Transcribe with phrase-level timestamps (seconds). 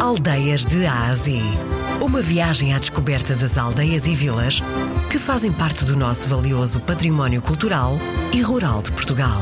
[0.00, 1.42] Aldeias de Ásia.
[2.00, 4.62] Uma viagem à descoberta das aldeias e vilas
[5.10, 7.98] que fazem parte do nosso valioso património cultural
[8.32, 9.38] e rural de Portugal.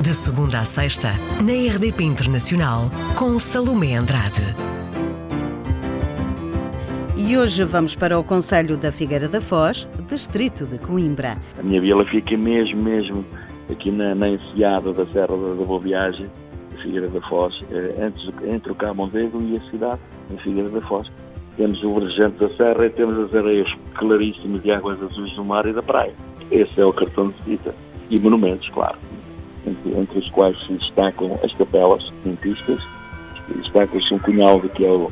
[0.00, 1.10] De segunda a sexta,
[1.44, 4.40] na RDP Internacional, com Salomé Andrade.
[7.14, 11.36] E hoje vamos para o Conselho da Figueira da Foz, distrito de Coimbra.
[11.58, 13.22] A minha vila fica mesmo, mesmo
[13.70, 16.30] aqui na, na enseada da Serra da, da Boa Viagem,
[16.78, 20.00] Figueira da Foz, entre, entre o Camondego e a cidade,
[20.30, 21.10] em Figueira da Foz.
[21.56, 25.66] Temos o vergente da serra e temos as areias claríssimas de águas azuis do mar
[25.66, 26.14] e da praia.
[26.50, 27.74] Esse é o cartão de visita.
[28.10, 28.96] E monumentos, claro,
[29.66, 32.80] entre, entre os quais se destacam as capelas dentistas,
[33.56, 35.10] destacam-se um cunhaldo que é o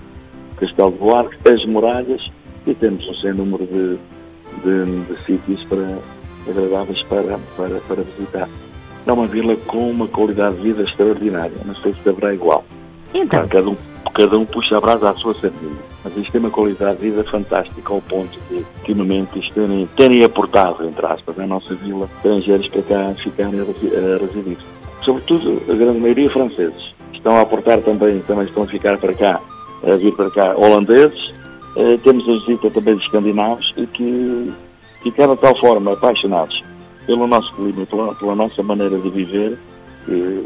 [0.57, 2.31] Castelo de Buarque, as muralhas
[2.67, 3.99] e temos um sem número de,
[4.63, 5.99] de, de sítios para,
[6.49, 8.49] agradáveis para, para, para visitar.
[9.07, 12.65] É uma vila com uma qualidade de vida extraordinária, não sei se haverá igual.
[13.15, 13.77] Então, Claro, cada, um,
[14.13, 17.25] cada um puxa a brasa à sua sardinha, mas isto tem uma qualidade de vida
[17.25, 22.67] fantástica ao ponto de, ultimamente, isto terem, terem aportado, entre aspas, na nossa vila, estrangeiros
[22.69, 24.59] para cá ficarem a resi- a residir.
[25.03, 26.95] Sobretudo, a grande maioria franceses.
[27.15, 29.41] Estão a aportar também, também estão a ficar para cá,
[29.85, 31.33] a vir para cá holandeses.
[31.77, 34.53] Eh, temos a visita também de escandinavos e que
[35.03, 36.61] ficaram de tal forma apaixonados
[37.07, 39.59] pelo nosso clima, pela, pela nossa maneira de viver,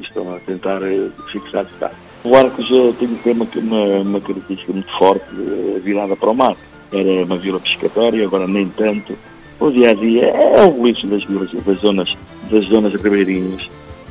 [0.03, 1.91] estão a tentar eh, fixar-se cá.
[2.25, 6.57] O Arcos eh, tem uma, uma, uma característica muito forte, eh, virada para o mar.
[6.93, 9.17] Era uma vila pescatória, agora nem tanto.
[9.59, 12.17] O dia a dia é o boliço das vilas, das zonas,
[12.51, 13.69] das zonas ribeirinhas.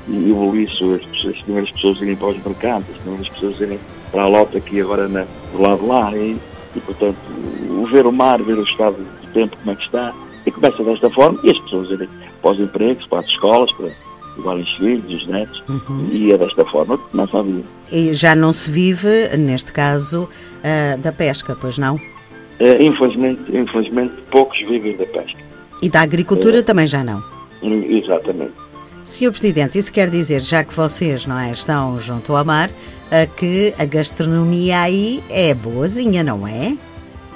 [0.08, 3.80] E o boliço, as, as primeiras pessoas irem para os mercados, as primeiras pessoas irem
[4.12, 6.16] para a lota aqui agora na, do lado lá.
[6.16, 6.38] E,
[6.76, 7.18] e, portanto,
[7.70, 10.14] o ver o mar, ver o estado do tempo, como é que está,
[10.60, 12.10] começa desta forma, e as pessoas irem
[12.42, 13.90] para os empregos, para as escolas, para
[14.38, 15.64] levarem os filhos, os netos,
[16.12, 17.64] e é desta forma que começa a vida.
[17.92, 20.30] e já não se vive, neste caso,
[20.64, 22.00] ah, da pesca, pois não?
[22.60, 25.40] Eh, infelizmente, infelizmente, poucos vivem da pesca.
[25.82, 27.24] E da agricultura também já não.
[27.64, 28.52] Exatamente.
[29.06, 32.70] Senhor Presidente, isso quer dizer, já que vocês não é, estão junto ao mar,
[33.12, 36.78] ah, que a gastronomia aí é boazinha, não é?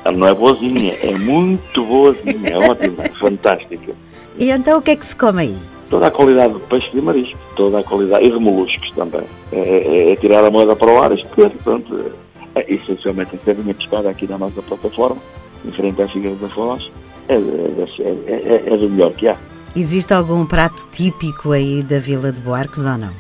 [0.06, 3.94] Ela Não é boazinha, é muito boazinha, é ótima, fantástica.
[4.38, 5.58] E então o que é que se come aí?
[5.90, 9.24] Toda a qualidade de peixe e marisco, toda a qualidade, e de moluscos também.
[9.52, 12.12] É, é- é tirar a moeda para o ar, tudo, portanto,
[12.56, 15.18] é, essencialmente a sardinha pescada aqui na nossa plataforma,
[15.66, 16.92] em frente à Figueira da Foz,
[17.30, 19.38] é, é, é, é, é do melhor que há.
[19.76, 23.12] Existe algum prato típico aí da Vila de Boarcos ou não?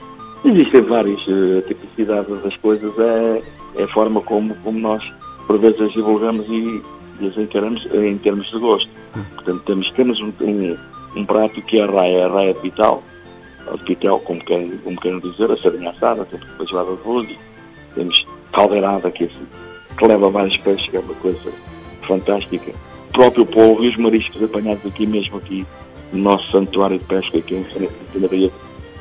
[0.45, 3.41] Existem várias eh, tipicidades das coisas, é,
[3.77, 5.03] é a forma como, como nós,
[5.47, 6.81] por vezes, divulgamos e,
[7.19, 8.89] e as encaramos eh, em termos de gosto.
[9.35, 10.77] Portanto, temos, temos um, um,
[11.15, 13.03] um prato que é a raia, a raia de pital,
[13.67, 17.37] ou de pitel, como querem, como querem dizer, a sardinha assada, temos feijoada de búzio,
[17.95, 19.29] temos caldeirada, que, é
[19.97, 21.51] que leva vários peixes, que é uma coisa
[22.07, 22.71] fantástica.
[23.09, 25.65] O próprio polvo e os mariscos apanhados aqui mesmo aqui
[26.11, 28.51] no nosso santuário de pesca, aqui em na Baía,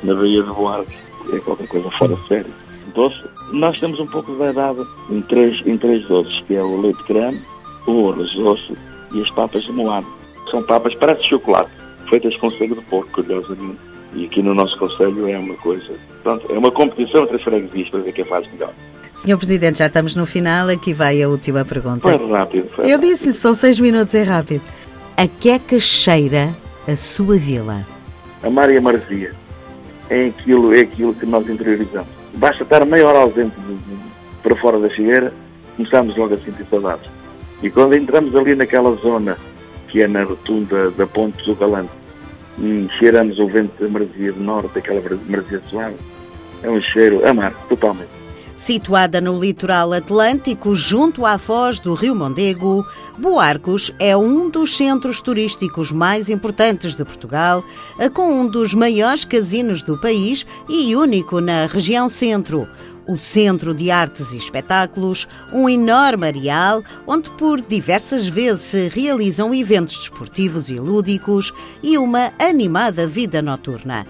[0.03, 0.97] na Baía de Boarques,
[1.31, 2.53] é qualquer coisa fora de sério.
[2.93, 6.79] Doce, nós temos um pouco de variedade em três, em três doces, que é o
[6.79, 7.41] leite creme,
[7.87, 8.73] o arroz doce
[9.13, 10.07] e as papas de moado.
[10.51, 11.69] São papas, parece chocolate,
[12.09, 13.77] feitas com sangue de porco, curiosamente.
[14.13, 17.89] E aqui no nosso conselho é uma coisa, pronto, é uma competição entre as freguesias
[17.89, 18.71] para ver quem faz melhor.
[19.11, 22.01] Senhor Presidente, já estamos no final, aqui vai a última pergunta.
[22.17, 24.61] Foi rápido, foi Eu disse-lhe, são seis minutos, é rápido.
[25.17, 26.53] A que é que cheira
[26.87, 27.85] a sua vila?
[28.43, 29.31] A mar e a maresia
[30.09, 32.07] é aquilo, é aquilo que nós interiorizamos.
[32.35, 34.03] Basta estar meia hora ausente de- de-
[34.41, 35.33] para fora da figueira,
[35.77, 37.09] começamos logo a sentir saudades.
[37.63, 39.37] E quando entramos ali naquela zona,
[39.87, 41.91] que é na rotunda da Ponte do Galante,
[42.59, 45.95] e cheiramos o vento da maresia do norte, aquela maresia suave,
[46.61, 48.09] é um cheiro a mar, totalmente.
[48.57, 52.85] Situada no litoral atlântico, junto à foz do Rio Mondego,
[53.17, 57.63] Boarcos é um dos centros turísticos mais importantes de Portugal,
[58.13, 62.67] com um dos maiores casinos do país e único na região centro.
[63.05, 69.53] O Centro de Artes e Espetáculos, um enorme areal onde por diversas vezes se realizam
[69.53, 74.05] eventos desportivos e lúdicos e uma animada vida noturna.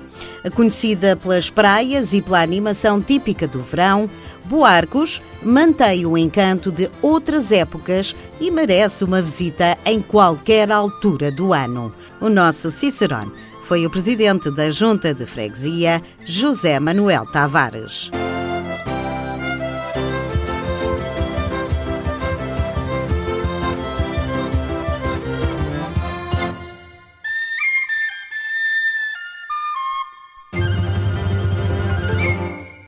[0.55, 4.09] Conhecida pelas praias e pela animação típica do verão,
[4.45, 11.53] Boarcos mantém o encanto de outras épocas e merece uma visita em qualquer altura do
[11.53, 11.91] ano.
[12.19, 13.31] O nosso Cicerone
[13.67, 18.11] foi o presidente da Junta de Freguesia, José Manuel Tavares.